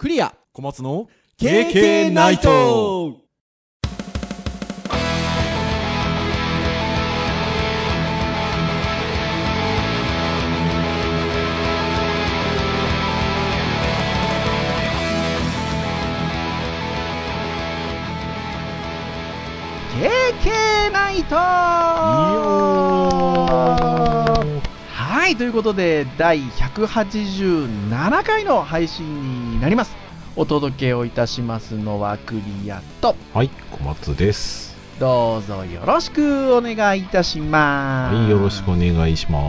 [0.00, 0.34] クリア。
[0.54, 3.18] 小松の KK ナイト。
[20.90, 23.09] ナイト
[25.30, 29.94] はい、ということで、第187回の配信になります。
[30.34, 32.34] お届けをいたしますのはク
[32.64, 34.76] リアと、はい、小松です。
[34.98, 38.16] どうぞよろしくお願いいたします。
[38.16, 39.40] はい、よろしくお願いしま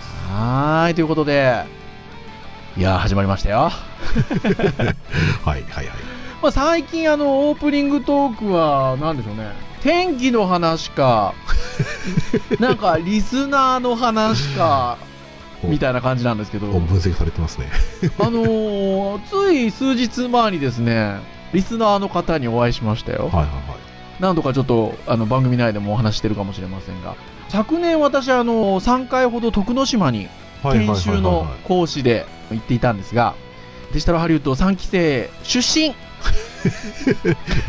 [0.00, 0.32] す。
[0.32, 1.62] はーい、ということで、
[2.76, 3.70] いやー、始まりましたよ。
[3.70, 4.90] はい、
[5.44, 5.86] はい、はい。
[6.42, 9.52] まあ、最近、あの、オープニングトークは、なんでしょうね。
[9.80, 11.34] 天気の話か、
[12.58, 14.98] なんか、リスナーの話か、
[15.64, 17.68] みたいな感じなんですけど、お分析されてますね。
[18.18, 21.20] あのーつい数日前にですね、
[21.52, 23.24] リスナーの方にお会いしましたよ。
[23.24, 23.50] はい、はい、はい。
[24.20, 27.14] 何度かちょっとあの番組内でもお話ししてるかもしれませんが、
[27.48, 30.28] 昨年私、あの3回ほど徳之島に
[30.62, 33.34] 研修のはい講師で行っていたんですが、
[33.92, 35.94] デジタルハリウッド3期生出身、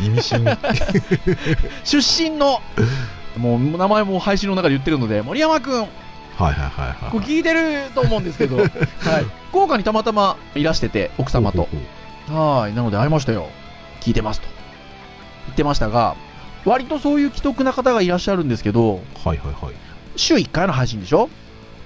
[0.04, 0.44] 意味深。
[1.84, 2.60] 出身の、
[3.36, 5.86] もう名前も配信の中で言ってるので、森山君、
[6.42, 7.28] はい、はい、はい、これはい。
[7.28, 8.68] 聞いてると思うんですけど、 はい、
[9.50, 11.68] 福岡にたまたまいらしてて、奥様と。
[12.28, 13.48] はい、なので会いましたよ。
[14.00, 14.46] 聞いてますと。
[15.46, 16.16] 言ってましたが、
[16.64, 19.74] 割とそういう既得な方がいらっしゃるんですけど、はい、はい、はい。
[20.16, 21.28] 週1回の配信でしょ？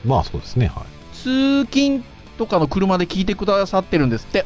[0.05, 1.17] まあ、そうですね、はい。
[1.17, 2.03] 通勤
[2.39, 4.45] とかの車で聞いてくださってるんですって。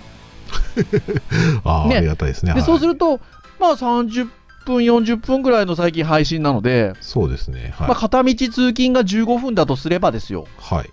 [1.64, 2.52] ああ、ねありがたいですね。
[2.52, 3.20] で、はいそうすると、
[3.58, 4.28] まあ30
[4.64, 7.88] 分、40分ぐらいの最近配信なので、そうですね、はい。
[7.88, 10.46] まあ片道通勤が15分だとすればですよ。
[10.58, 10.90] はい。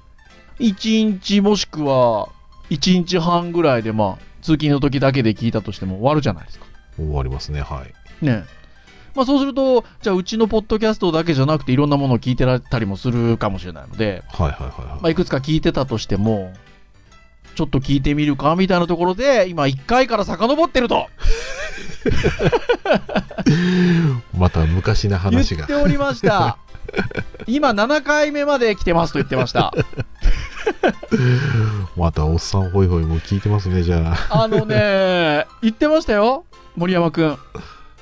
[0.71, 2.29] 1日もしくは
[2.69, 6.65] 1日半ぐらいでまあ通勤の時だけで聞いたとしても終わるじゃないですか。
[6.97, 7.85] 終わりますね、は
[8.21, 8.25] い。
[8.25, 8.45] ね
[9.15, 15.01] まあそうすると、じゃあうちのポッドキャストだけじゃなくていろんなものを聞いてられたりもするかもしれないので、はい、はい、はいはい。
[15.01, 16.53] まあいくつか聞いてたとしても、
[17.55, 21.07] ちょっと聞いてみるかみたいなところで、今1回から遡ってると
[24.37, 25.75] また昔な言話がって。
[25.75, 26.57] おりました。
[27.47, 29.73] 今7回目まで来てますと言ってました。
[31.95, 34.43] またおっさんホイホイも聞いてますね、じゃあ。
[34.43, 36.45] あのね、言ってましたよ、
[36.75, 37.37] 森山くん。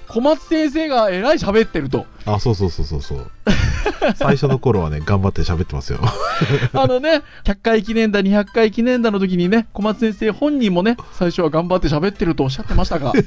[0.07, 2.05] 小松先生がえらい喋ってると。
[2.25, 3.31] あ、そうそうそうそうそう。
[4.15, 5.99] 最初の頃はね、頑張って喋ってますよ。
[6.73, 13.13] あのね、100回記念だ、200回記念だの時にね、小松先生本人もね、最初は頑張って喋ってるとおっしゃってましたが、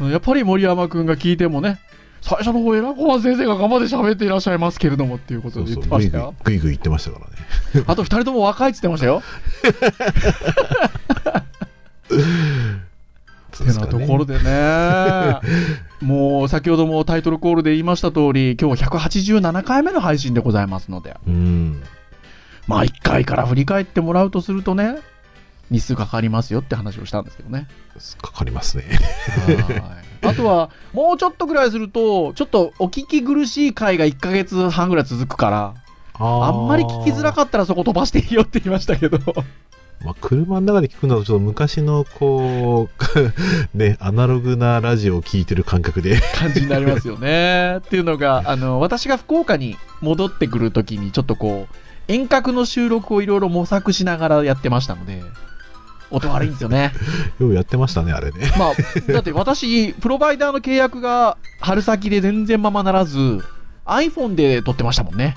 [0.00, 1.80] やっぱり森山くんが聞いてもね、
[2.20, 7.20] 最初の方、えらい小松先生が頑張って喋っていらっしゃいますけれどもっていうことで言ってましたよ。、ぐいぐい言ってましたか
[7.74, 7.84] らね。
[7.86, 9.22] あと2人とも若いって言ってましたよ。
[13.58, 15.40] てなところでね、
[16.02, 21.82] もう先ほどもタイトルコールで言いました通り、今日187回目の配信でございますので、うん。
[22.66, 24.96] まあ1回から振り返ってもらうとするとね、
[25.70, 27.66] 日数かかりますよって話をしたんですけどね。
[28.20, 28.84] かかりますね。
[29.46, 35.74] はいあとは、もうちょっとぐらいすると、ちょっとお聞き苦しい回が1ヶ月半ぐらい続くから、
[36.14, 39.18] ああんまり聞きづらかったらそこ飛ばしていいよって言いましたけど。
[40.04, 43.18] まあ、車の中で聞くのはちょっと昔のこう
[43.76, 47.78] ねアナログなラジオを聞いてる感覚で感じになりますよね。
[47.84, 51.74] っていうのが、あの、私が福岡に戻ってくるときに、ちょっとこう、
[52.08, 55.22] 遠隔の収録をいろいろ模索しながらやってましたので、
[56.10, 56.92] 音悪いんですよね。
[57.40, 63.42] ようやってましたねあれねまあ、だって私、プロバイダーの契約が春先で全然ままならず、
[63.86, 65.36] iPhone で撮ってましたもんね。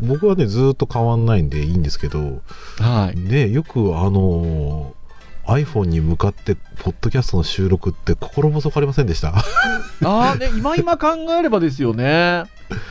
[0.00, 2.40] 僕はねずーっと変わんないんでいいんですけど
[2.78, 3.18] はい。
[3.18, 5.04] ねよくあのー
[5.46, 9.34] iPhone に向かってポッドキャストの収録って心細かりませんでした？
[10.02, 12.44] ああ、ね、今今考えればですよね。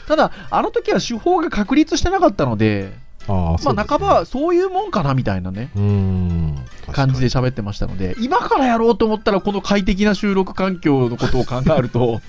[0.08, 2.94] ただ、あの時は手法が確立してなかったので、
[3.28, 5.72] ああまあ、半ばそういうもんかなみたいなね。
[5.76, 6.56] うーん
[6.92, 12.22] 感じで喋ってましたので、今からやろうと思ったら、この快適な収録環境のことを考えると、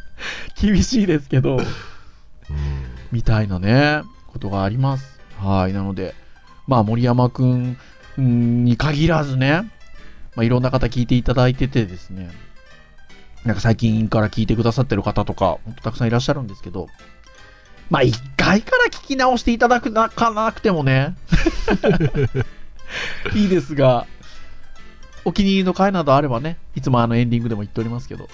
[0.58, 1.66] 厳しいですけど、うん
[3.12, 4.00] みたいなね、
[4.36, 5.18] ことがあります。
[5.38, 5.72] はい。
[5.72, 6.14] なので、
[6.66, 7.76] まあ、森山くん
[8.18, 9.70] に限らずね、
[10.34, 12.30] まあ、いろんな方聞いていただいててですね、
[13.44, 16.88] なんか最近から聞いてくださってる方とか、本当たくさんいらっしゃるんですけど、
[17.88, 21.14] まあ、一回から聞き直していただくなかなくてもね、
[23.34, 24.06] いいですが、
[25.24, 28.28] お気に入りの回などあればね、いつもあのエンディングでも言っておりますけど、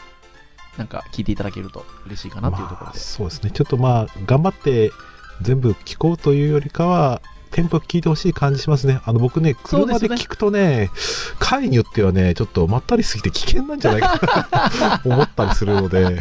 [0.79, 2.99] なんか聞いていただけると嬉しいかなというところまあで。
[2.99, 4.91] そうですねちょっとまあ頑張って
[5.41, 9.01] 全部聞こうというよりかはテンポ聞いてほしい感じしますね。
[9.05, 10.91] あの、僕ね、車で聞くとね、
[11.39, 16.19] 回によってはね、ちょっとまったりすぎて危険なんじゃないかなと 思ったりするので、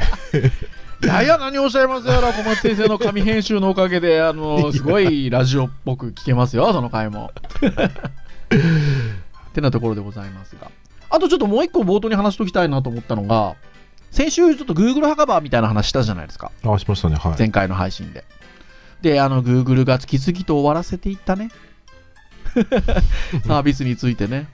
[1.03, 7.31] いやいや、何をおっしゃいますやら、小松先生の紙編集のおかげで、あの、 すごいラジオっぽく聞けますよ、その回も。
[8.51, 10.69] ってなところでございますが。
[11.09, 13.55] あとちょっともう一個冒頭に話しときたいなと思ったのが、
[14.11, 16.51] 先週ちょっと Google 墓場みたいな話したじゃないですか。
[16.65, 17.35] あ、しましたね、はい。
[17.39, 18.25] 前回の配信で。
[19.01, 21.50] で、あの、Google が次々と終わらせていったね。
[23.48, 24.48] サービスについてね。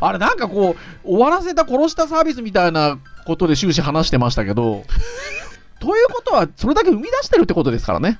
[0.00, 4.84] あれ、なんかこう、終わらせた、殺したサービスみたいなことで終始話してましたけど、
[5.80, 8.18] ということは、それだけ生み出してるってことですからね。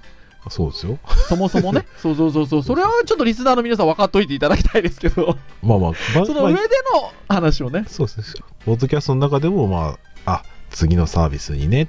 [0.48, 0.98] そうですよ。
[1.28, 1.86] そもそもね。
[1.98, 2.62] そうそうそうそう。
[2.62, 6.60] それはちょっとリスナーの皆さん分かっといていただきたいですけど、まあまあ、まその上で
[6.94, 7.84] の話をね。
[7.88, 8.24] そうですね。
[8.64, 11.88] ポッドキャストの中でも、まあ、あ、次のサービスにね、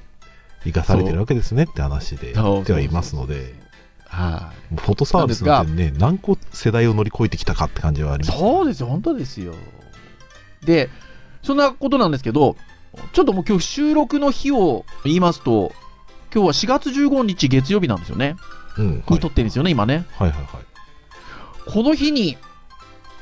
[0.64, 3.54] 生かされてるわけですねって話でそうやってはいますので、
[4.10, 4.76] はい。
[4.76, 8.38] フォトサービスなんてね、何個世代を乗り越えてきたかって感じはあります。
[8.40, 9.54] そうですよ、本当ですよ。
[10.66, 10.90] で、
[11.44, 12.56] そんなことなんですけど、
[13.14, 15.72] ちょっともう今日収録の日を言いますと、
[16.34, 18.36] 今日は4月15日月曜日なんですよね。
[18.78, 18.88] うん。
[18.88, 20.06] はいに撮ってるんですよね、今ね。
[20.18, 21.72] はいはいはい。
[21.72, 22.38] この日に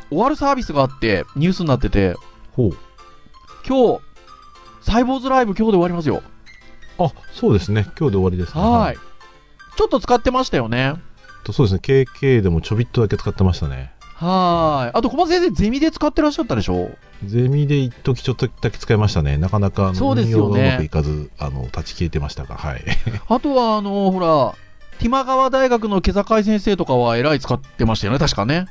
[0.10, 2.16] 終わるサービスがあって、ニュースになってて、
[2.52, 2.78] ほう。
[3.68, 4.02] 今日、
[4.82, 6.22] サイボーズライブ今日で終わりますよ。
[6.98, 7.84] あ、そうですね。
[7.98, 8.62] 今日で終わりですね。
[8.62, 8.98] はい。
[9.76, 10.96] ちょっと使ってましたよね。
[11.44, 11.80] とそうですね。
[11.84, 13.92] KK でもちょびっとだけ使ってましたね。
[14.16, 14.98] はい。
[14.98, 16.90] あと、小松先生、ゼミで使ってらっしゃったでしょ？
[17.26, 19.38] ゼミで一時ちょっとだけ使いましたね。
[19.38, 22.84] なかなかそうですよね運用がうまくいかず、あの、立ち消えてましたが、はい。
[23.28, 24.56] あとは、あの、ほら、
[25.00, 28.66] ティマ川大学の毛坂井先生とかは、えらい使ってましたよね、確かね。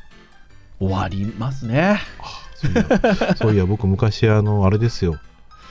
[0.81, 2.01] 終わりますね。
[3.37, 5.19] そういや、いや僕昔、あの、あれですよ。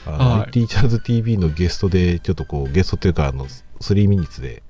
[0.06, 3.46] あの、はいティーチャーズ TV のゲストで、ちょっとこう、ゲストっていうか、あの、
[3.80, 4.62] 3ミニッツで、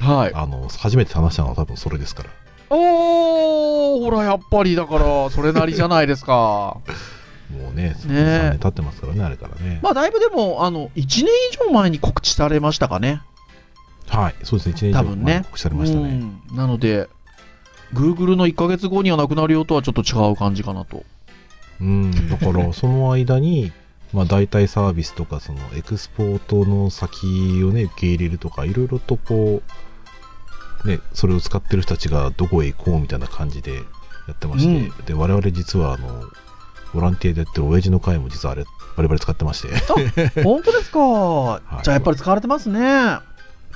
[0.00, 0.34] はい。
[0.34, 2.30] あの、初めて話したのは多分それですから。
[2.70, 6.78] おー、ほら、やっぱりだから、それなりじゃないですか。
[7.50, 9.80] もうね、3ね年経ってますからね、あれからね。
[9.82, 13.22] まあ、だいぶでも、あの、1年以上前に告知されましたかね。
[14.06, 16.04] はい、そうですね、1年以上多分ね前に告知されましたね。
[16.04, 16.06] う
[16.54, 17.08] んなので、
[17.92, 21.04] Google の1ヶ月後にはなくなるよとはちょっと違う感じかなと。
[21.80, 23.72] うん、だから、その間に、
[24.12, 29.72] まあ、代替サービスとか、その、エクスポートの先をね、受け入れるとか、いろいろとこう、
[30.84, 33.82] ね、それを使ってる人たちがどこへ行こうみたいな感じでや
[34.32, 36.24] ってまして、で、我々実は、あの、
[36.94, 38.64] ボランティアでやってる親父の会も実はあれ、
[38.96, 41.84] 我々使ってまして、本当ですか、 い。
[41.84, 43.18] じゃあやっぱり使われてますね。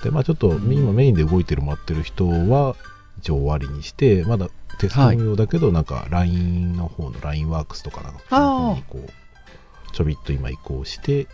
[0.03, 2.75] で、まあちょっと、今メインで動いてる待ってる人は、
[3.19, 4.49] 一応終わりにして、まだ
[4.79, 11.29] テスト運用だけど、なんか LINE の方の LINE ワークスとかなんか、こう、ちょびっと今移行して、うん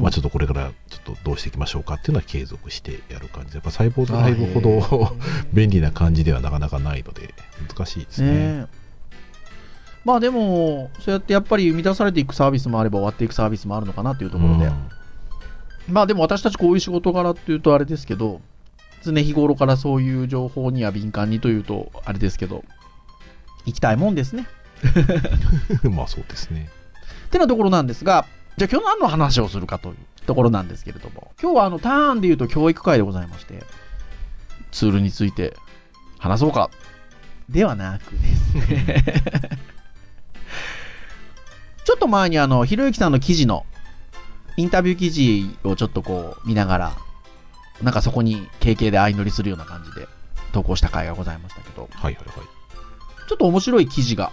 [0.00, 5.16] まあちょっとこれからちょっとどうしていきましょうかっていうのは継続してやる感じで、やっぱ細胞ドライブほど
[5.52, 7.34] 便利な感じではなかなかないので、
[7.68, 8.66] 難しいですね。
[10.04, 14.90] まあでも、そうやってやっぱり生み出されていくサービスもあれば終わっていくサービスもあるのかなというところで、うん
[15.88, 18.40] まあでも私たちこういう仕事柄っていうとあれですけど、
[19.02, 22.64] 常日頃からそういう情報には敏感にというとあれですけど、
[23.66, 24.46] 行きたいもんですね。
[25.90, 26.70] まあそうですね。
[27.26, 28.26] ってなところなんですが、
[28.56, 33.62] じゃあ今日何の話をするかというところなんですけれども、今日はあのターンで言うと教育会でございまして、
[34.70, 35.54] ツールについて
[36.18, 36.70] 話そうか。
[37.48, 39.04] ではなくですね。
[41.84, 43.66] ちょっと前にあの、ひろゆきさんの記事の、
[44.56, 46.92] インタビュー記事をちょっとこう見ながら、
[47.82, 50.06] なんかそこに経験で相乗りするような感じで
[50.52, 53.26] 投稿した回がございましたけど、はいはいはい。
[53.28, 54.32] ちょっと面白い記事が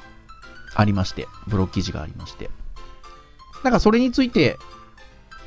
[0.76, 2.50] ありまして、ブログ記事がありまして。
[3.68, 4.58] なんかそれについて、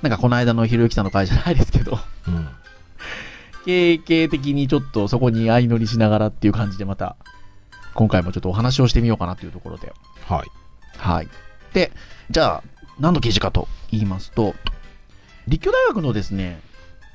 [0.03, 1.99] なんかこの間のひろゆきさんの会じゃないですけど、
[2.29, 2.49] うん。
[3.65, 7.17] 経営的にちょっとそこに相乗りしながらっていう感じでまた、
[7.95, 9.91] 今回もちょっとお話をしてみようかなというところで。
[10.27, 10.47] はい。
[10.99, 11.29] はい。
[11.73, 11.93] で、
[12.31, 12.63] じゃあ、
[12.99, 14.55] 何の記事かと言いますと、
[15.49, 16.61] 立教大学のですね、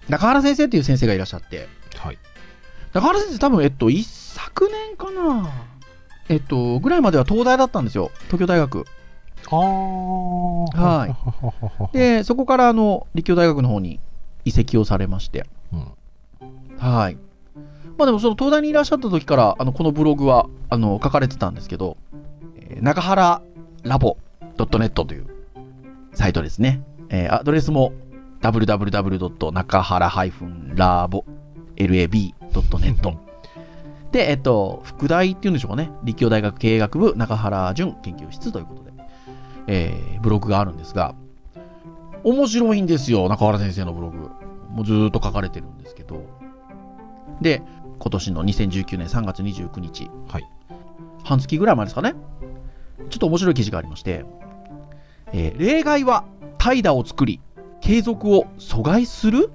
[0.09, 2.17] 中原先生っていう先生がいらっしゃって、はい。
[2.93, 5.51] 中原先生多分、えっと、一昨年かな？
[6.29, 8.09] えっと、ぐらいまでは東大だったんですよ。
[8.25, 8.85] 東京大学。
[9.49, 11.15] はいい。
[11.97, 13.99] で、そこからあの、立教大学の方に
[14.43, 15.45] 移籍をされまして。
[15.73, 15.85] うん
[16.77, 17.17] はい。
[17.97, 21.97] まあでもその東大にいらっしゃった時から、あの、このブログは、あの、書かれてたんですけど、
[22.57, 23.41] えー中原
[23.83, 24.17] ラボ
[24.57, 25.27] .net という
[26.13, 26.81] サイトですね。
[27.09, 27.93] えーアドレスも
[28.41, 29.51] www.
[29.51, 31.25] 中原 -lab.lab.net
[34.11, 35.91] で、えっと、副大っていうんでしょうかね。
[36.03, 38.84] 立教大学経営学部中原淳研究室ということで、
[39.67, 41.13] えーブログがあるんですが、
[42.23, 44.31] 面白いんですよ、中原先生のブログ。
[44.71, 46.23] もうずーっと書かれてるんですけど。
[47.41, 47.61] で、
[47.99, 50.49] 今年の2019年3月29日、はい
[51.23, 52.13] 半月ぐらい前ですかね。
[53.09, 54.25] ちょっと面白い記事がありまして、
[55.33, 56.25] えー例外は
[56.57, 57.39] 怠惰を作り、
[57.81, 59.51] 継続を阻害する、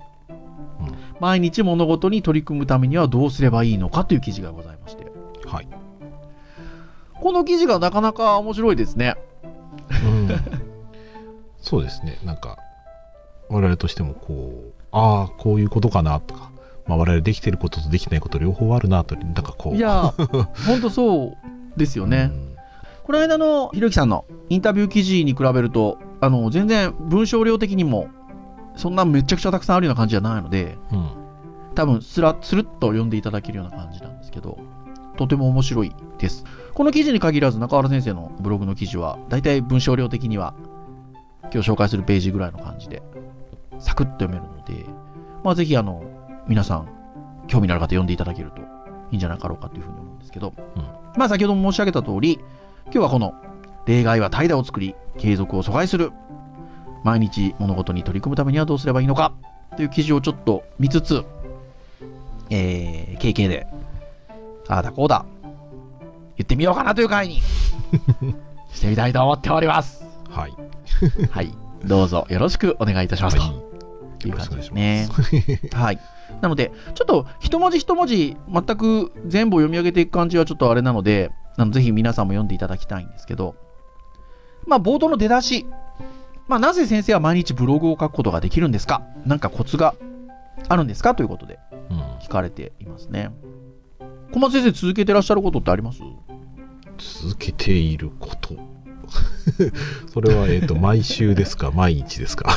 [0.80, 5.04] うん毎日物事に取り組むためにはどうすればいいのかという記事がございまして、
[5.46, 5.68] はい。
[7.20, 9.16] この記事がなかなか面白いですね。
[10.04, 10.28] うん、
[11.60, 12.18] そうですね。
[12.24, 12.58] なんか、
[13.48, 16.50] 我々としてもこう、ああ、こういうことかなとか、
[16.86, 19.76] まあ我々できてることとできてないこと両方あるなと、なんかこう。
[19.76, 21.36] いやー、ほんとそ
[21.76, 22.30] うですよね。
[23.04, 28.08] この間のひろゆきさんのインタビュー記事に比べると、あの、全然文章量的にも、
[28.76, 30.98] そんなめちゃくちゃたくさんあるような感じじゃないので、うん。
[30.98, 31.10] うん。
[31.74, 34.58] 多分スラスルッと読んでいただけるような感じなんですけど、
[35.16, 36.44] とても面白いです。
[36.74, 40.54] この記事に限らず中原先生のブログの記事は、だいたい文章量的には、
[41.52, 43.02] 今日紹介するページぐらいの感じで、
[43.78, 44.86] サクッと読めるので、
[45.42, 46.02] まあぜひあの、
[46.46, 46.88] 皆さん、
[47.48, 48.64] 興味のある方読んでいただけるとい
[49.12, 50.82] いんじゃなかろうかというふうに思うんですけど、うん。
[51.16, 52.38] まあ先ほども申し上げた通り、
[52.86, 53.34] 今日はこの、
[53.86, 56.12] 例外は怠惰を作り、継続を阻害する、
[57.02, 59.32] 毎日物事に取り組むためにはどうすればいいのか、
[59.76, 61.24] という記事をちょっと見つつ、
[62.50, 63.66] えー、KK で、
[64.68, 65.24] ああだこうだ、
[66.36, 67.40] 言ってみようかなという回に
[68.72, 70.04] してみたいと思っております。
[70.30, 70.54] はい。
[71.30, 71.52] はい。
[71.84, 73.38] どうぞよろしくお願いいたします。
[73.38, 73.60] はい
[74.20, 75.08] という感じですよね
[75.72, 75.74] い。
[75.74, 75.98] はい。
[76.42, 83.54] なので、ちょっと一文字一文字、全く全部を読み上げていく感じはちょっとあれなので、あのぜひ皆さんも読んでいただきたいんですけど、
[84.66, 85.64] まあ、冒頭の出だし、
[86.48, 89.00] まあ、なぜ先生は毎日ブログを書くことができるんですか？
[89.24, 89.94] なんかコツが
[90.68, 91.14] あるんですか？
[91.14, 91.58] ということで
[91.88, 93.30] うん聞かれていますね。
[94.32, 96.00] 小松先生続けてらっしゃることってあります？
[97.22, 98.54] 続けていること。
[100.12, 101.70] それは、えっ、と、毎週ですか？
[101.74, 102.54] 毎日ですか？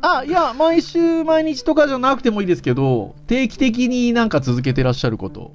[0.00, 5.52] あ、いや、毎週毎日とかじゃなくてもいいですけど、定期的になんか続けてらっしゃること。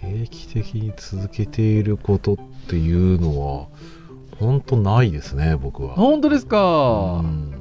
[0.00, 2.36] 定期的に続けていることっ
[2.68, 3.66] ていうのは、
[4.40, 5.94] 本当ないですね、僕は。
[5.94, 7.52] 本当ですか、うん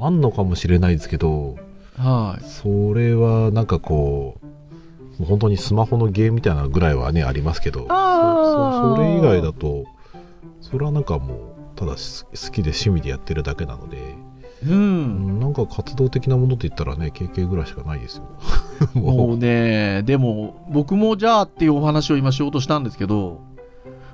[0.00, 1.56] あんのかもしれないですけど、
[1.96, 2.44] はい。
[2.44, 4.46] それはなんかこう、
[5.18, 9.84] もう本当にスマホのゲームみたいなぐらいはね、ありますけど、それ以外だと、
[10.60, 11.38] それはなんかもう、
[11.76, 14.16] ただし好きで趣味でやってるだけなので、
[14.64, 14.70] う。
[14.70, 18.24] うんんなんか活動的なものって言ったらね、経験ぐらいしかないですよ。
[18.94, 23.40] ももうね、でも、僕もじゃあっていうお話を今しようとしたんですけど、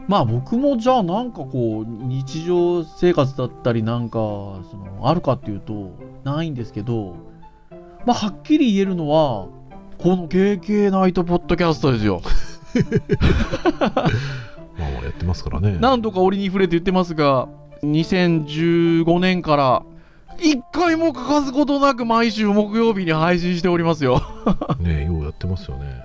[0.06, 5.92] まあ僕もじゃあなんかこう、日常生活だったりなんか、その、あるかっていうと、
[6.24, 7.14] ないんですけど、
[8.04, 9.46] まあはっきり言えるのは、
[9.98, 12.20] この KK ナイトポッドキャストですよ。
[14.78, 15.78] まあまあやってますからね。
[15.80, 17.48] 何度か折に触れて言ってますが、
[17.82, 19.82] 2015年から、
[20.40, 24.20] 一回も欠かすことなく毎週木曜日に配信しておりますよ。
[24.80, 26.02] ねようやってますよね。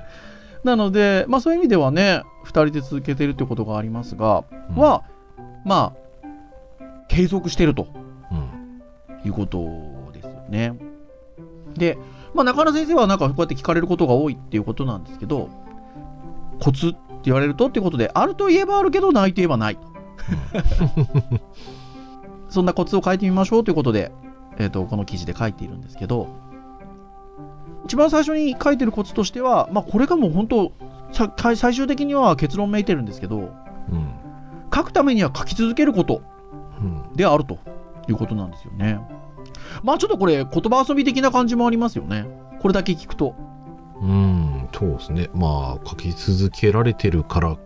[0.64, 5.04] なので、まあそういう意味ではね、2人で続けてるってことがありますが、うんは、
[5.66, 6.26] まあ、
[7.08, 7.88] 継続してると
[8.32, 8.82] うん。
[9.26, 9.60] いうこと
[10.14, 10.74] ですよね。
[11.76, 11.98] で、
[12.34, 15.50] まあ中原先生はなんかこうやって聞かれることが多いっていうことなんですけど、
[16.60, 19.88] コツって言われるとっていうことで、あるといえばあるけど、ないと言えばないと。
[22.50, 24.12] そんなコツを変えてみましょうということで、
[24.58, 26.28] えっ、と、この記事で書いているんですけど、
[27.86, 30.72] 一番最初に書いてるコツとしては、まあこれがもう本当、
[31.12, 33.42] さ最終的には結論めいてるんですけど、う
[33.96, 34.14] ん。
[34.74, 36.22] 書くためには書き続けること
[36.80, 37.16] うん。
[37.16, 37.58] であると
[38.08, 39.00] いうことなんですよね。
[39.84, 42.26] まあちょっとこれ言葉遊び的な感じもありますよね。
[42.62, 43.36] これだけ聞くと。
[44.02, 45.30] うん、そうですね。
[45.34, 47.58] まあ、書き続けられてるから、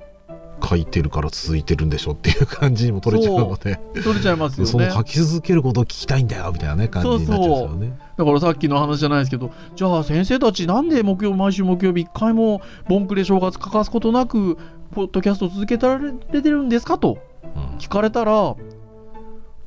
[0.64, 4.72] 書いてるから続いてるんでしょっていう感じにも取れちゃうので、取れちゃいますよね。
[4.72, 8.00] その書き続けることを聞きたいんだよみたいなね、感じになっちゃうんですよね。
[8.18, 14.58] だからさっきの話じゃないですけど、じゃあ先生たちなんで木曜、毎週木曜日一回もボンクレ正月欠かすことなく、
[14.92, 18.56] ポッドキャスト続けられてるんですかとうん聞かれたら、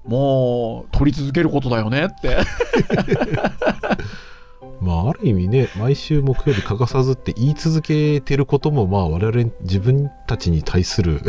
[0.06, 2.38] もう、取り続けることだよねって。
[4.80, 11.20] まあ、ある意味ね、毎週木曜日欠かさずって言い続けてることも、まあ、我々自分たちに対する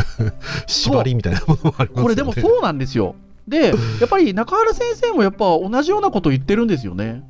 [0.68, 2.02] 縛りみたいなものもありますよね。
[2.04, 3.16] これでもそうなんですよ。
[3.48, 3.74] で、や
[4.06, 7.24] っぱり中原先生もやっぱ同じようなこと言ってるんですよね。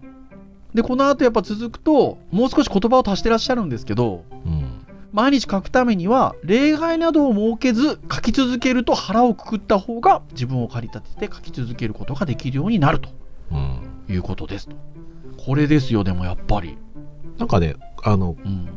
[0.74, 4.66] で、この後やっぱ続くと、もう少し言葉を足してらっしゃるんですけど、うん。
[5.14, 13.10] 毎日書くためには、例外などを設けず、書き続けると腹をくくった方が、自分を駆り立てて書き続けることができるようになると
[13.52, 13.80] うん。
[14.10, 14.76] いうことですと。
[15.38, 16.78] これですよ、でもやっぱり。
[17.38, 18.68] なんかね、あの、うん。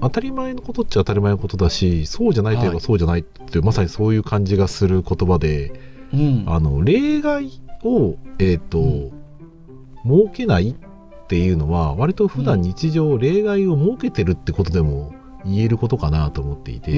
[0.00, 5.72] 当たり前のことっちゃ当たり前のことだし、そうじゃないといえはいばそうじゃないっていう、まさにそういう感じがする言葉で、
[6.12, 6.44] うん。
[6.46, 7.50] あの、例外
[7.84, 9.20] を、えっ、と、うん
[10.04, 15.12] 設けないっていうのは、割と普段日常、例外を設けてるってことでも
[15.44, 16.92] 言えることかなと思っていて、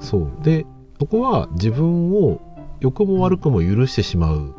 [0.00, 0.66] そうで
[0.98, 2.40] そこは自分を
[2.80, 4.54] 良くも悪くも許してしまう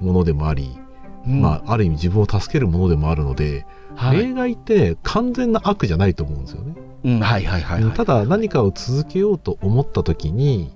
[0.00, 0.78] ものでもあり、
[1.26, 1.40] うんうん。
[1.42, 4.18] まあ、ある意味自分を助けるものでもあるので、はい。
[4.18, 6.74] 例外って完全な悪じゃないと思うんですよね。
[7.04, 7.94] うん、はいはいはいはい。
[7.94, 10.72] ただ何かを続けようと思った時に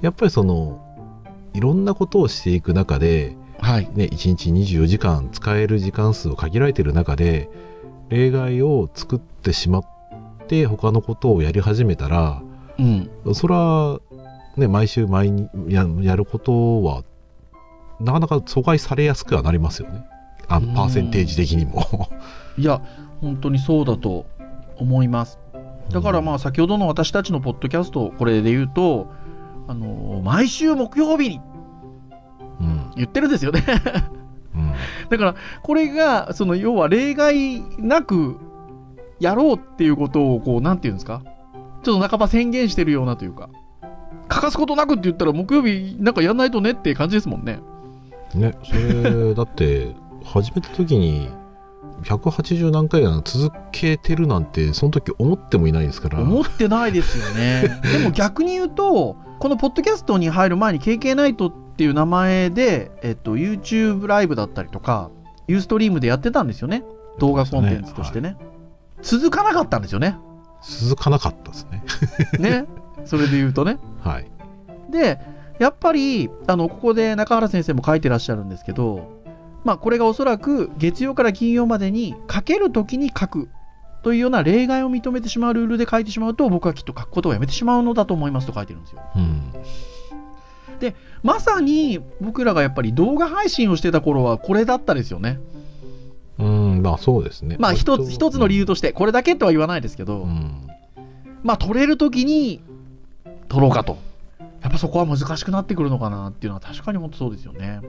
[0.00, 0.80] やっぱりその
[1.54, 3.90] いろんなことをしていく中で、はい。
[3.94, 7.50] ね、1日24時間使える時間数を限られている中で
[8.08, 9.99] 例外を作ってしまって
[10.66, 12.42] 他のことをやり始めたら
[12.78, 13.10] うん。
[13.34, 14.00] それは、
[14.56, 17.04] ね、毎週毎日ややることは
[18.00, 20.04] なかなか阻害されやすくはなりますよね
[20.48, 22.08] あうんパーセンテージ的にも。
[22.58, 22.82] いや、
[23.20, 24.26] 本当にそうだと
[24.76, 25.38] 思います。
[25.90, 29.06] だからまあ先ほどの私たちのポッドキャスト、これで言うと、
[29.68, 31.40] あの毎週木曜日に
[32.60, 33.64] うん言ってるんですよね。
[34.56, 34.72] うん
[35.08, 38.36] だからこれが、その要は例外なく
[39.20, 41.22] やろうっていうことを、こう、なんていうんですか、
[41.82, 43.48] ちょっと半ば宣言してるようなというか、
[44.28, 47.60] 欠かすことなくって言ったら木曜日なんかやんないとねって感じですもんね。
[48.34, 51.28] ね、それだって始めた時に
[52.04, 57.80] 180何回が続けてるなんてその時思ってもいないですから思ってないですよね。
[57.92, 65.10] でも逆に言うと、このポッドキャストに入る前に KK ナイトっていう名前で、えっと、YouTube ライブだったりとか、
[65.48, 66.84] ユーストリームでやってたんですよね。
[67.18, 68.36] 動画コンテンツとしてね。
[69.02, 70.16] 続かなかったんですよね。
[70.62, 71.82] 続かなかったですね
[72.38, 72.64] ね。
[73.06, 73.78] それで言うとね。
[74.02, 74.30] はい
[74.90, 75.20] で、
[75.60, 79.22] やっぱり、あの、ここで中原先生も書いてらっしゃるんですけど、
[79.64, 83.48] まあ、これがおそらく月曜から金曜までに書けるときに書く
[84.02, 89.02] というような例外を認めてしまうルールで書いてしまうと、僕はきっと書くことをやめてしまうのだと思いますと書いてるんですよ。
[89.16, 89.52] うん
[91.22, 95.38] まさに僕らがやっぱり動画配信をしてた頃はこれだったですよね。
[96.40, 96.44] う
[96.76, 100.68] んまあそうですねまあ一つ一つの理由ととして、これだけとは言わないですけど、うん
[101.42, 102.62] まあ撮れるときに
[103.48, 103.98] 撮ろうかと。
[104.62, 107.80] やっぱそこは難しくなってくるのかなっていうのは確かに本当そうですよね。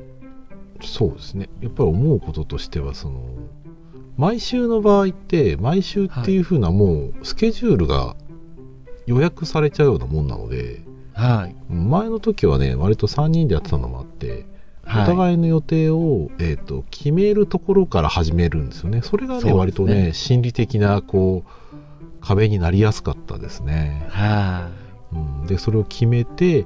[0.81, 3.21] そうですねやっぱり思うこととしてはその
[4.17, 8.15] 毎週の場合って毎週っていうふうなもうスケジュールが
[9.05, 10.81] 予約されちゃうようなもんなので
[11.13, 11.55] はい。
[11.71, 14.45] 前の時はね割と3人でやってたのもあって
[14.85, 19.01] お互いの予定を、えー、と決めるところから始めるんですよね。
[19.01, 24.07] それがねね割とね心理的なこう壁になりやすかったですね。
[24.09, 24.69] は
[25.13, 26.65] うん、でそれを決めて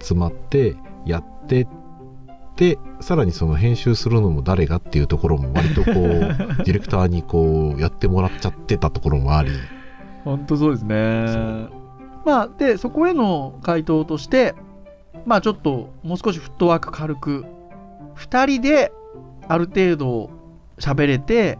[0.00, 1.66] 集まってやって
[2.56, 5.94] でさらにその編集するのも誰がっていうところも割とこう
[6.64, 9.50] ディレクターにこうやってもらっちゃってたところもあり。
[9.50, 9.52] い。
[10.24, 11.68] 本当そうですね。
[12.24, 14.56] まあ、で、そこへの回答として、
[15.24, 17.44] まあちょっともう少しフットワーク軽く、
[18.16, 18.92] 2人で
[19.48, 20.30] ある程度
[20.78, 21.58] 喋れて、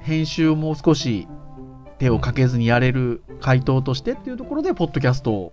[0.00, 1.28] 編集をもう少し
[1.98, 5.52] 手をかけずにやれる回答としてっていうところで、ポッドキャストを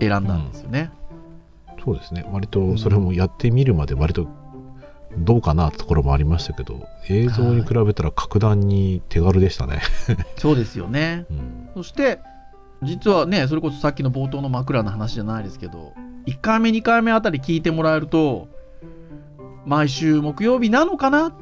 [0.00, 0.90] 選んだんですよね。
[1.84, 4.26] そうですね割とそれもやってみるまで割と
[5.18, 9.80] どうかなってところもありましたけど映像に比べたら格段に手軽でしたね。
[10.36, 11.26] そうですよね。
[11.30, 12.20] うんそして、
[12.84, 15.92] 実はね、それこそさっきの冒頭の枕の話じゃないですけど、
[16.26, 18.48] 1回目、2回目あたり聞いてもらえると、
[19.66, 21.32] 毎週木曜日なのかなっ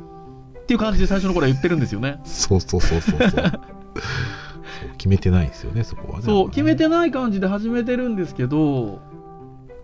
[0.67, 2.21] ていう感じで最初の頃は言ってるんですよね。
[2.25, 3.53] そうそうそうそうそう そう
[4.97, 9.01] 決めてないですよねそこはねそう、決めてない感じで始めてるんですけど、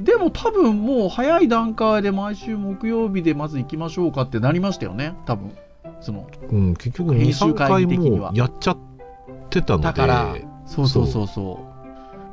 [0.00, 5.50] でも多分もう早い段階で毎週木曜日でまず行きましょうかってなりましたよね、多分。
[6.00, 8.78] その、うん、結局23編集会回議的にはもやっちゃっ
[9.50, 11.60] てたのでだからそうそうそうそ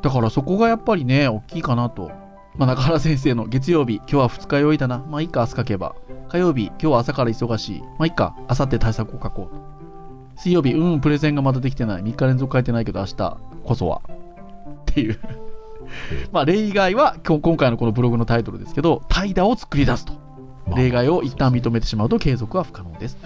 [0.01, 0.03] う。
[0.03, 2.11] だからそこがやっぱりね、大きいかなと。
[2.57, 4.99] まあ、中原先生の月曜日、今日は二日酔いだな。
[5.09, 5.93] まあいいか、明日書けば。
[6.29, 7.81] 火曜日、今日は朝から忙しい。
[7.81, 10.39] まあいいか、明後日対策を書こう。
[10.39, 12.03] 水曜日、うん、プレゼンがまだできてない。
[12.03, 14.01] 3日連続書いてないけど、明日こそは。
[14.07, 14.09] っ
[14.85, 15.19] ていう。
[16.31, 20.13] まあ例外は、今日今回のこのブログのタイトルですけど、怠惰を作り出すと。
[20.65, 23.17] まあ例外を一旦認めてしまうと継続は不可能です。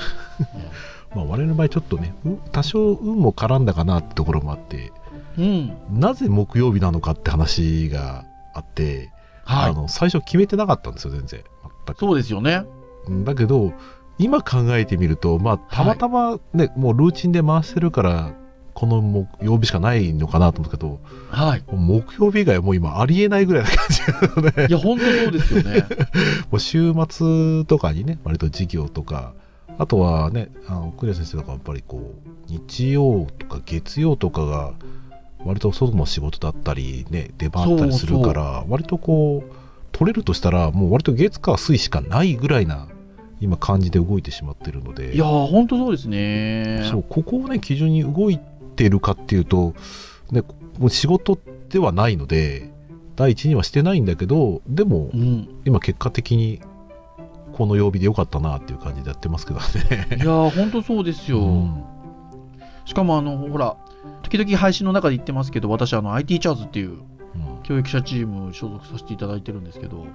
[1.13, 4.91] まあ、我々の場合ちょっとねう多少運も絡んだかなってところもあって
[5.37, 5.73] うん。
[5.91, 9.11] なぜ木曜日なのかって話があって、
[9.49, 9.71] はい。
[9.71, 11.43] あの最初決めてなかったんですよ全然
[11.85, 12.65] 全くそうですよね。
[13.07, 13.73] うんだけど
[14.19, 18.33] 今考えてみるとまあたまたまね、もうルーチンで回してるから
[18.75, 20.99] この木曜日しかないのかなと思うけど
[21.31, 21.63] はい。
[21.67, 25.85] 木曜日以外はもう今ありえないぐらいな感じなのでいや、本当そうですよね。
[26.51, 29.33] もう週末とかにね割と授業とか
[29.79, 34.73] あとはねあのクレア先生とかやっぱりこう日曜とか月曜とかが
[35.45, 39.53] 割と外の仕事だったりね出番あったりするから割とこう
[39.91, 42.87] 取れるとしたらもう割と月火水しかないぐらいな
[43.41, 46.85] 今感じで動いてしまってるのでいやー、本当そうですね。
[46.89, 48.39] そうここをね基準に動い
[48.75, 49.73] ているかっていうと、
[50.31, 50.43] ね、
[50.77, 51.37] もう仕事
[51.69, 52.71] ではないので、
[53.15, 55.47] 第一にはしてないんだけど、でもう、ん。
[55.65, 56.61] 今結果的に、
[57.53, 60.07] この曜日でよかったなっていう感じでやってますけどいね。
[60.11, 61.39] やー、ほんとそうですよ。
[61.39, 61.83] うん
[62.89, 63.77] しかも、あの、ほら、
[64.23, 66.99] 時々配信の中で言ってますけど、私、あの、IT チャーズっていううん
[67.61, 70.07] 教育者チーム所属させていただいてるんですけど、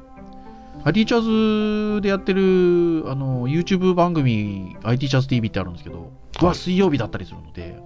[0.83, 6.11] IT チャーズでやってる、あの、YouTube 番組、IT チャーズ TV ってあるんですけど、
[6.43, 7.79] いは水曜日だったりするので、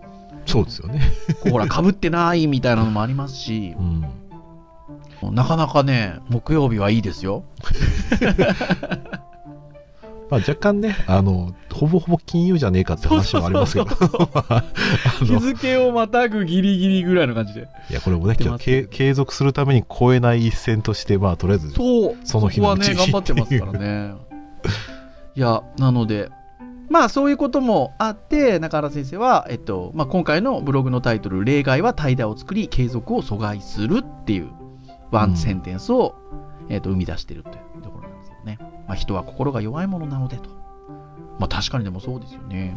[0.46, 1.02] そうですよね。
[1.50, 7.44] ほら、被ってないみたいなのもありますしう、んなかなかね、木曜日はいいですよ。
[10.30, 13.86] まあ、若干ね、あの、ほぼほぼ金融じゃねえかって話もありますけど、
[14.48, 14.64] あ
[15.24, 17.68] 日の付をまたぐギリギリぐらいの感じで。
[17.90, 24.14] いや、これもね、継継続するために超えない一線として、まあ、とりあえず、そう、その日のうちにこはね、頑張ってますからね。
[25.34, 26.30] いや、なので、
[26.90, 34.50] まあそういうこともあって、中原先生は、えっとまあ、今回のブログのタイトル、例外は怠惰を作り、継続を阻害するっていう
[35.10, 36.14] ワンセンテンスを、
[36.68, 38.08] えっと生み出しているというところ
[38.44, 38.58] ね。
[38.86, 40.50] まあ、人は心が弱いものなのでと。
[41.38, 42.74] まあ確かにでもそうですよね。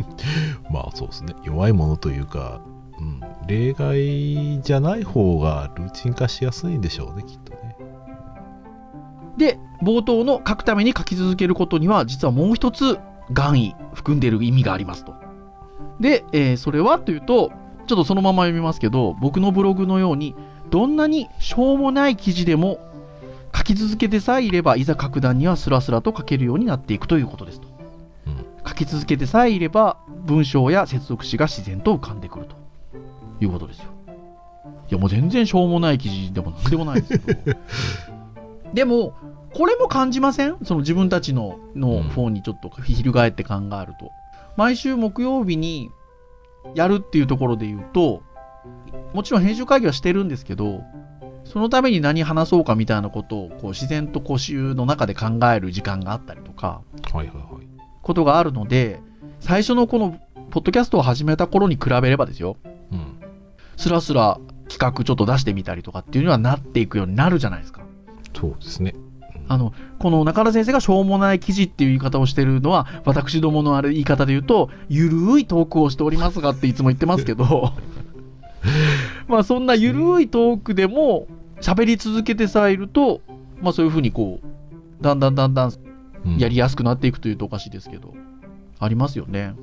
[0.70, 2.60] まあそうですね、弱いものというか、
[2.98, 7.76] うん、例外じゃない方がルーチン化しやすいんでしょうね、きっとね。
[9.36, 12.98] で、冒頭の書くために書き続けることには、実はもう一つ、
[13.32, 15.14] 願意、含んでいる意味がありますと。
[16.00, 17.52] で、えーそれはというと、
[17.86, 20.34] ちょっとそのまま読みますけど、僕のブログのように、
[20.70, 22.78] どんなにしょうもない記事でも、
[23.54, 27.68] 書き続けてさえいれば、いざ書く段にはスラスラと書けるようになっていくということですと。
[28.26, 32.56] うん書き続けてさえいれば、文章や接続詞が自然と浮かんでくると
[33.40, 33.84] いうことですよ。
[34.90, 37.58] いや、もう全然しょうもない記事でもなんでもないですけど。
[38.74, 39.14] でも、
[39.54, 40.56] これも感じません？
[40.62, 44.10] その自分たちのの方にちょっと翻って考えると。
[44.56, 45.90] 毎週木曜日に
[46.74, 48.22] やるっていうところで言うと、
[49.14, 50.82] もちろん編集会議はしてるんですけど、
[51.44, 57.66] そのために何話そうかみたいなことをこう自然と講習の中で考える時間があったりとか、はいはいはい。
[58.02, 59.00] ことがあるので、
[59.40, 62.56] 最初のこのポッドキャストを始めた頃に比べればですよ、
[62.92, 63.20] うん。
[63.76, 67.82] スラスラ企画ちょっと出してみたりとかっていうのはなっていくようになるじゃないですか。
[68.34, 68.94] そうですね。
[69.48, 77.72] あの、この中田先生がしょうもない記事っていう言い方をしてるのは、私どものあれ言い方で言うと、ゆるいトークをしておりますがっていつも言ってますけど、
[79.30, 81.28] まあそんなゆるいトークでも
[81.60, 83.20] 喋り続けてさえいると、
[83.62, 85.72] まあそういうふうにこう、だんだんだんだん
[86.26, 88.12] うんやりやすくなっていくというとおかしいですけど、
[88.80, 89.54] ありますよね。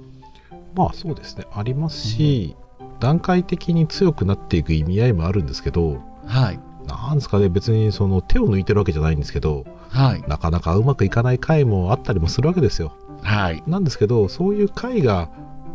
[0.73, 1.45] まあそうですね。
[1.53, 2.56] ありますし、
[2.99, 6.60] 段階的に強くなっていく意味合いもあるんですけど、はい。
[6.88, 10.23] なんですかね、別にその手を抜いてるわけじゃないんですけど、はい。
[10.27, 12.93] なかなかうまくいかない回もあったりもするわけですよ。
[13.21, 13.62] はい。
[13.67, 15.30] なんですけど、そういう回が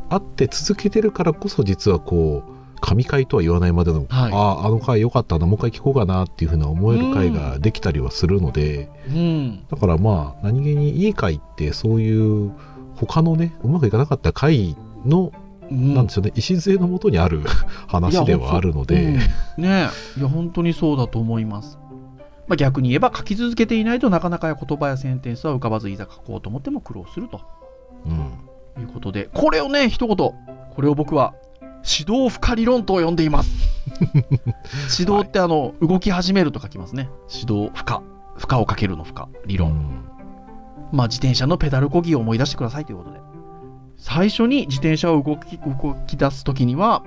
[0.08, 4.32] あって続けてるからこそ、実はこう、神回とは言わないまでの、はい。
[4.32, 9.66] ああ、あの回良かったな、もう一回聞こうかなっていうふうな思える回ができたりはするので、うん。
[9.70, 12.52] だからまあ、何気にいい回って、そういう、
[12.96, 15.32] 他のね、うまくいかなかった回の、
[15.70, 15.94] うん。
[15.94, 17.42] なんでしょうね、礎のもとにある
[17.86, 19.14] 話ではあるので、うん。
[19.14, 19.88] ね。
[20.16, 21.78] えいや本当にそうだと思います、
[22.48, 27.40] まあ、逆に言えば書き続けていないとなかなか言葉やセンテンスは浮かばずいざ書こうと思っても苦労すると。
[28.06, 28.82] うん。
[28.82, 30.16] いうことでこれをね一言。
[30.16, 31.34] これを僕は
[31.84, 33.50] 指導負荷理論と呼んでいます。
[34.98, 37.10] 指導ってあの動き始めると書きますね。
[37.28, 37.98] 指導負荷
[38.36, 40.04] 負荷をかけるの負荷理論、うん。
[40.92, 43.20] まあ自転車のペダル漕ぎを思い出してくださいということで。
[43.96, 47.02] 最初に自転車を動き動き出す時には、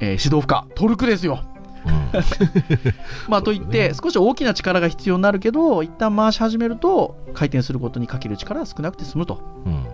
[0.00, 1.40] えー指導負荷トルクですよ。
[3.28, 9.40] まあといって、少し大きな力が必要になるけど、一旦回し始めると、回転することにかける力が少なくて済むと。
[9.66, 9.86] うん。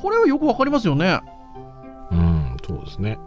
[0.00, 1.20] これはよくわかりますよね。
[2.68, 3.18] うん、そうですね。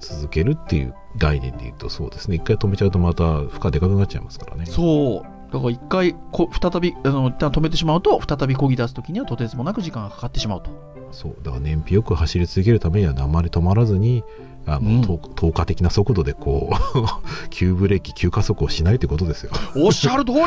[0.00, 2.36] 続けるっていう概念で言うとそうですね。
[2.36, 4.66] 一回止めちゃうとまた負荷でかくなっちゃいますからね。
[4.66, 5.52] そう。
[5.52, 10.70] だから一回こ、再び、あの、一旦止めてしまうと、再び漕ぎ出すときにはとてつもなく時間がかかってしまうと。
[11.12, 11.36] そう。
[11.42, 14.24] だから燃費よく走り続けるためにはあまり止まらずに、
[14.66, 16.76] あうんの、と透過的な速度でこう、
[17.50, 19.52] 急ブレーキ、急加速をしないってことですよ。
[19.76, 20.40] おっしゃる通り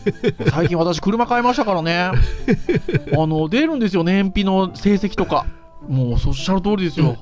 [0.50, 2.10] 最近私車買いましたからね。
[3.12, 5.46] あの、出るんですよ、燃費の成績とか。
[5.86, 7.16] もう、おっしゃる通りですよ。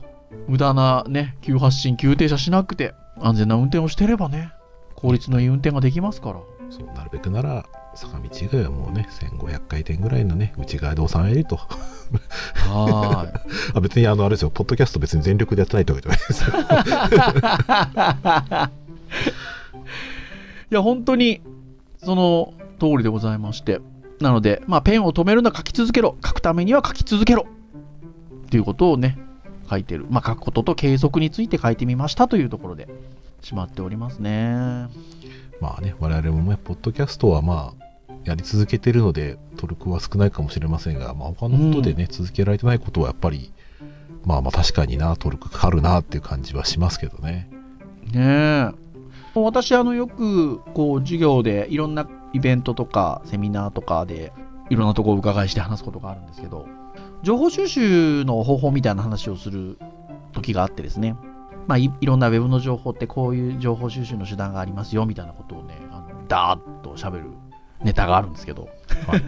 [0.47, 4.53] 無駄なね、急発進、急停車しなくて、安全な運転をしてればね、
[4.95, 6.41] 効率のいい運転ができますから。
[6.71, 11.57] そう、なるべくなら、坂道以外はもうね、1500回転ぐらいのね、内側で収めると。
[11.57, 13.33] はーい。
[13.75, 16.51] あ別にあの、あれですよ、ポッドキャスト別に全力でやってないってわけじゃないですよ。
[20.71, 21.41] いや、本当に、
[21.99, 23.81] その通りでございまして。
[24.21, 26.17] なので、まあ、ペンを止めるなら書き続けろ。
[26.25, 27.47] 書くためには書き続けろ。
[28.47, 29.19] っていうことをね、
[29.68, 32.88] 書いてる、まあ、書くことと継続について書いてみましたというところで、
[33.42, 34.88] しまっておりますね。
[35.61, 37.88] まあね、我々もね、ポッドキャストはまあ、
[38.24, 43.52] やり続けてるので、トルクは少ないかもしれませんが、まあ、他のことでね、続けられてないことはやっぱり、
[44.24, 47.48] まあまあ確かにな、トルクかかるなっていう感じはしますけどね。
[48.12, 48.70] ねえ。
[49.35, 54.33] 私、あの、よく、こう、授業でいろんなイベントとか、セミナーとかで、
[54.70, 56.66] いろんなところを伺いして話すことがあるんですけど、
[57.22, 59.78] 情報収集の方法みたいな話をする
[60.33, 61.16] 時があってですね、
[61.66, 67.31] まあい、いろんなウェブの情報ってこういう情報収集の手段がありますよみたいなことをね、あのダーッと喋る
[67.83, 68.68] ネタがあるんですけど、
[69.07, 69.22] はい、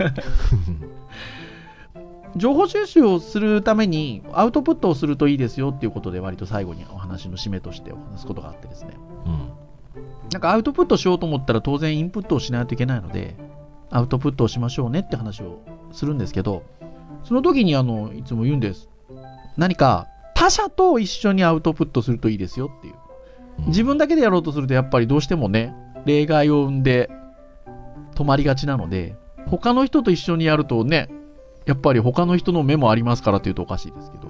[2.37, 8.91] 情報収集をするためにアウトプットをするといいですよっていうことで割と最後にお話の締めとしてお話すことがあってですね、
[9.27, 9.51] うん。
[10.33, 13.37] なんかアウトプットしようと思ったら当然インプットをしないといけないので、
[13.91, 15.61] アウトプットをしましょうねって話を
[15.93, 16.63] するんですけど、
[17.25, 18.89] その時にあの、いつも言うんです。
[19.57, 22.95] 何か他者と一緒にアウトプットするといいですよっていう。
[23.67, 25.75] 自分だけでやろうとするとやっぱりどうしてもね、
[26.07, 27.11] 例外を生んで
[28.15, 31.11] 止まりがちなので、他の人と一緒にやるとね、
[31.67, 34.29] やっぱり他の人の目もありますからっていうとおかしいですけど。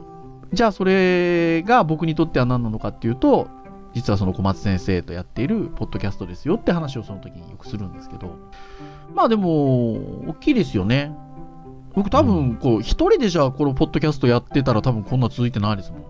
[0.52, 3.48] じゃあそれが僕にとっては何なのかっていうと、
[3.94, 8.36] 実はその小松先生とやっているポッドキャストですよって話をその時によくするんですけど、
[9.14, 11.12] まあでも、大きいですよね。
[11.94, 16.04] 僕多分、こう、一人でじゃあこのポッドキャストやってたら多分こんな続いてないですもん。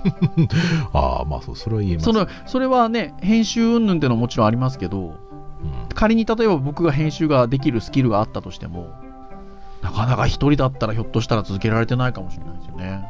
[0.92, 2.04] ああ、まあそう、それは言えます。
[2.04, 5.14] その、それはね、編集云々ってのはもちろんありますけど、うん
[5.94, 8.88] 仮に例えば僕が編集ができるスキルがあったとしても、
[9.82, 13.04] なかなか一人だったらひょっとしたら続けられてないかもしれないですよね。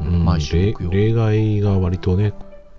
[0.00, 2.34] うん毎週例外が割とね、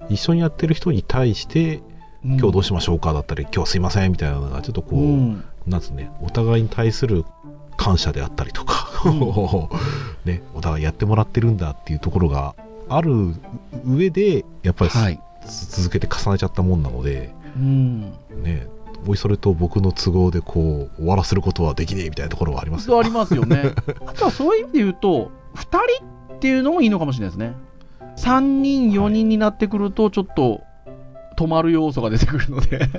[0.08, 1.82] 一緒にやってる人に対して、
[2.24, 5.44] 今日どうししましょうかだったり、今日すいませんみたいなのが、ちょっとこう、うん。
[5.66, 7.26] なんつうね、お互いに対する
[7.78, 8.90] 感謝であったりとか、
[10.26, 12.56] ね、お互いやってもらってるんだっていうところが
[12.90, 13.34] ある
[13.86, 15.20] 上で、やっぱり、はい。
[15.48, 18.02] つ続けて重ねちゃったもんなので、うん。
[18.44, 18.68] ね、
[19.08, 23.74] おいそれと僕の都合でこう終わらせることはできねえみたいなところはありますよありますよね。
[24.06, 25.78] あとはそういう意味で言うと、2人
[26.36, 27.56] っていうのもいいのかもしれないですね。
[28.18, 30.62] 3人、4人になってくると、ちょっと
[31.38, 32.90] 止まる要素が出てくるので。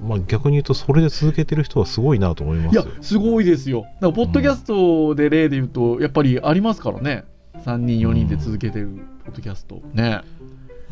[0.00, 3.82] まあ、逆に言うとそれで続けてる人はすごいなと思いますいや、すごいですよ。
[3.82, 7.24] だから、ポッドキャストで例で言うと、やっぱりありますからね。
[7.64, 8.88] 3人、4人で続けてる
[9.24, 9.82] ポッドキャスト。
[9.94, 10.20] ね。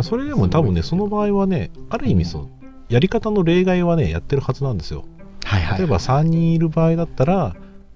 [0.03, 2.51] それでも多分ねその場合はねある意味その
[2.89, 5.05] やり方の例外はねやってるはずなんですよ
[5.45, 5.79] はいはい。
[5.79, 7.55] 例えば3人いる場合だったら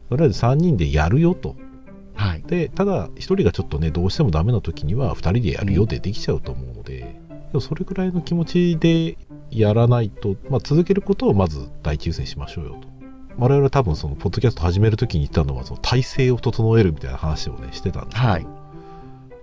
[0.09, 1.57] とりあえず3人でやるよと
[2.15, 2.43] はい。
[2.43, 7.17] でただ1人がちょっとねどうしてもダメな時には2人でやるよでできちゃうと思うので、で
[7.55, 9.17] もそれくらいの気持ちで
[9.51, 12.89] やらないと、まあ、続けることをまず第一優先しましょうよと。
[13.39, 18.21] 我々は多分そのポッドキャスト始める時に言ったのはその体制を整えるみたいな話をねしてたんです。
[18.21, 18.47] けど、はい。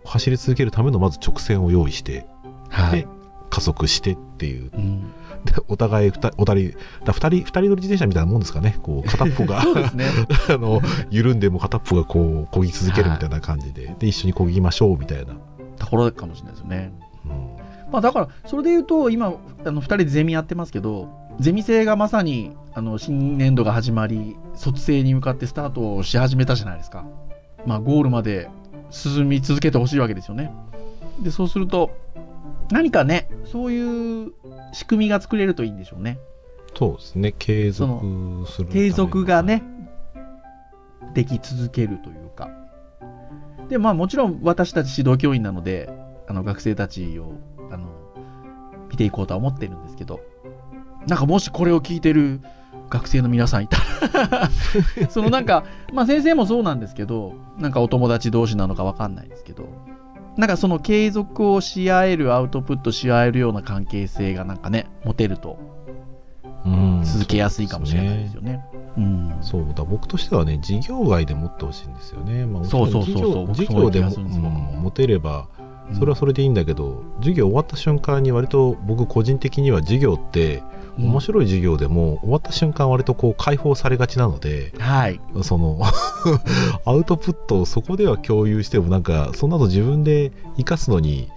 [0.03, 2.27] 走り続けるためのまず直線を用意してで
[2.69, 3.07] はい。
[3.49, 4.69] 加速してっていう。
[4.73, 5.01] うん、
[5.45, 8.77] でお互い二人お二人だ二人二人乗り自転車みたいなもんですかね。
[8.83, 9.63] こう片っぽが。
[9.93, 10.05] ね。
[10.49, 15.35] あの緩んでも片っぽがこう漕ぎ続けるみたいな感じで、で一緒に漕ぎましょうみたいな、
[15.77, 16.91] ところかもしれないですよね。
[17.25, 17.54] うん
[17.95, 21.07] まあ、だから、それで言うと、今、あの2人でゼミやってますけど、
[21.39, 27.05] ゼミ生がまさにあの新年度が始まり、卒生に向かってスタートをし始めたじゃないですか。
[27.65, 28.49] まあ、ゴールまで
[28.89, 30.53] 進み続けてほしいわけですよね。
[31.21, 31.91] で、そうすると、
[32.69, 34.33] 何かね、そういう
[34.73, 36.19] 仕組みが作れるといいんでしょうね。
[36.77, 39.63] そうですね継続する継の続がね、
[41.13, 42.49] でき続けるというか。
[43.69, 45.89] で、まあもちろん私たち指導教員なので、
[46.27, 47.33] あの学生たちを、
[48.95, 50.21] あの、見ていこうとは思ってるんですけど、
[51.07, 52.41] なんかもしこれを聞いてる
[52.89, 54.49] 学生の皆さんいたら、
[55.09, 59.67] そのなんか、まあ先生もそうなんですけど、なんかお友達同士なのかわかんないですけど、
[60.37, 65.57] なんかその継続をし合える、アウトプットし合えるような関係性がなんかね、持てると
[66.65, 68.65] うん続けやすいかもしれないですよね。
[68.97, 69.37] うん。
[69.41, 75.47] そうだ僕としてはね事業外で持ってほしいんですよね、まあ、そうそうそうそう事業事業でもうん持てれば
[75.93, 80.63] それはそれでいいんだけど、授業終わった瞬間に割と僕個人的には授業って
[80.97, 85.19] うん面白い授業でも終わった瞬間割とこう解放されがちなのではい。
[85.43, 85.81] その
[86.85, 91.29] アウトプットをそこでは共有してもなんかその後自分で生かすのに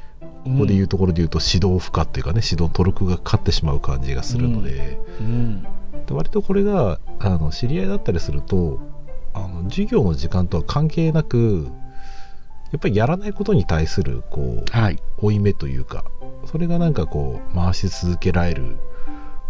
[0.45, 5.63] ここで言うところで言うと指導負荷っていうかね指導トルクがかかってしまう感じがするので,、うん。
[5.63, 8.79] で割とこれがあの知り合いだったりすると
[9.35, 11.69] あの授業の時間とは関係なく
[12.72, 14.98] やっぱりやらないことに対するこうはい。
[15.18, 16.04] 負い目というか
[16.46, 18.78] それがなんかこう回し続けられる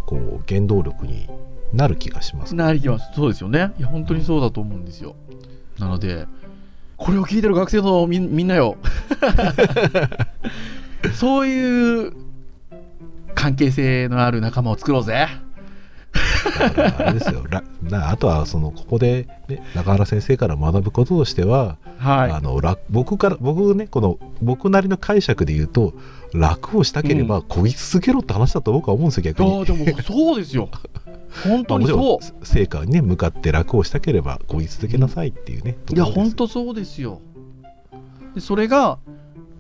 [0.07, 1.29] こう原動力に
[1.73, 2.55] なる気がします。
[2.55, 3.11] なりきます。
[3.15, 3.73] そうですよね。
[3.79, 5.17] いや、本当にそうだと思うんですよ。
[5.79, 6.27] なので、
[6.97, 8.77] これを聞いてる学生のみみんなよ。
[11.15, 12.13] そういう
[13.35, 15.29] 関係性のある仲間を作ろうぜ。
[16.99, 17.45] あれですよ。
[17.49, 22.31] らなあとは、その、ここで、ね、中原先生から学ぶこととしては、はい。
[22.31, 25.95] あの楽僕から僕ねこの僕なりの解釈で言うと
[26.33, 29.59] 楽をしたければ漕ぎ続けろって話だと僕は思うんですよ逆に。
[29.59, 30.69] ああ、でもそうですよ。
[31.45, 35.95] 本当にそろん成果に、ね、向かって楽をしたければ漕ぎ続けなさいっていうね、う。
[35.95, 37.21] いや、本当そうですよ。
[38.35, 38.99] でそれが、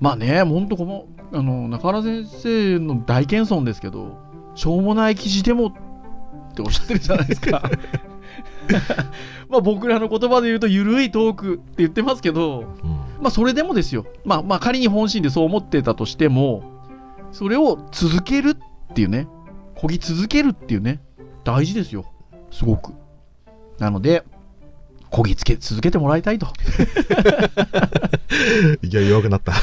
[0.00, 4.16] まあね、本当この、あの、中原先生の大謙遜ですけど、
[4.54, 5.74] しょうもない記事でも
[6.62, 7.70] っておっしゃってるじゃないですか。
[9.48, 14.06] まあ僕らの言葉で言うと、ゆるいトークって言ってますけど、うんまあそれでもですよ。
[14.24, 16.62] まあまあ仮に本心でそう思ってたとしても、
[17.32, 19.26] それを続けるっていうね、
[19.76, 21.00] 漕ぎ続けるっていうね、
[21.44, 22.04] 大事ですよ。
[22.50, 22.92] すごく。
[23.78, 24.24] なので、
[25.10, 26.46] 漕ぎつけ続けてもらいたいと
[28.82, 29.60] いや弱くなったいう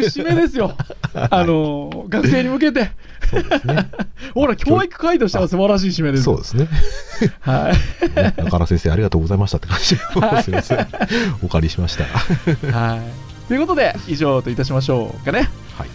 [0.00, 0.74] 締めですよ。
[1.14, 2.90] あの、学生に向けて。
[3.30, 3.88] そうですね
[4.34, 6.34] ほら、教育会としては素晴らしい締めですよ。
[6.34, 6.68] そうですね
[7.40, 8.16] はい。
[8.16, 10.88] ね中原先生ありがとうございましたって感じすいません
[11.42, 12.04] お借りしました
[12.72, 13.00] はい。
[13.48, 15.48] ということで、以上といたしましょうかね。
[15.76, 15.88] はい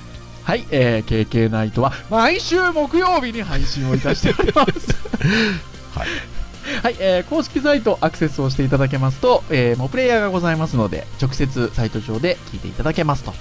[0.43, 4.93] はい、えー、KK ナイトは毎週木曜日に配信をいたしております。
[5.97, 6.32] はい
[6.81, 13.33] はい、えー公式サイトアクセスをしていただけますと、えー、もうプレイヤーがございますので、直接サイト上で聞いていただけますと。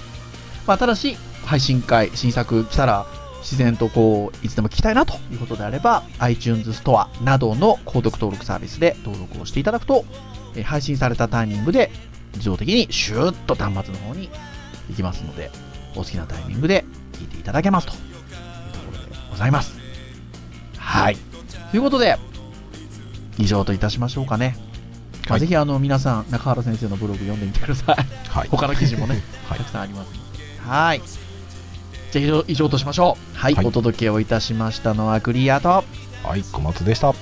[0.67, 3.05] まあ、ただし、配信会、新作来たら、
[3.41, 10.05] 自然とこう、いつでも聞きたいなということであれば、iTunes ストアなどの購読登録サービスで登録をしていただくと、
[10.55, 11.91] えー配信されたタイミングで、
[12.35, 14.29] 自動的にシューッと端末の方に
[14.89, 15.51] 行きますので、
[15.95, 17.99] お好きなタイミングで聞いていただけますという
[18.71, 19.77] ところでございます。
[20.77, 21.17] はい。
[21.71, 22.17] ということで、
[23.37, 24.55] 以上といたしましょうかね。
[25.27, 27.95] はいぜひあの皆さん、中原先生のブログ読んでみてください。
[28.29, 30.69] はい他の記事もね、 はいたくさんありますので。
[30.69, 31.01] はい。
[32.11, 33.37] じゃあ以上以上としましょう。
[33.37, 35.69] はい、はいお届けをいたしましたのはクリアと、
[36.23, 37.13] はい小松でした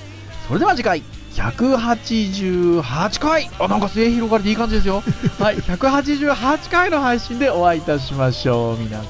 [0.48, 1.02] それでは次回、
[1.34, 5.02] 188回あ、なんか末広がりでいい感じですよ。
[5.38, 8.78] はい、188回の配信でお会いいたしましょう。
[8.78, 9.08] 皆さん、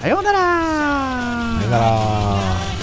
[0.00, 0.38] さようなら
[1.58, 2.79] さよなら